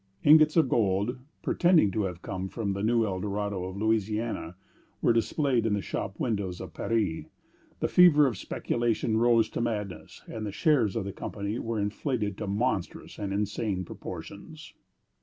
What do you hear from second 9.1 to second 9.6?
rose